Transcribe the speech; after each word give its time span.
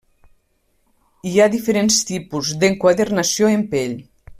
Hi 1.31 1.35
ha 1.43 1.47
diferents 1.57 2.01
tipus 2.11 2.53
d'enquadernació 2.65 3.57
en 3.59 3.69
pell. 3.77 3.99